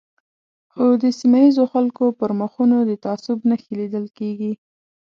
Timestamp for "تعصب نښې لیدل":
3.05-4.05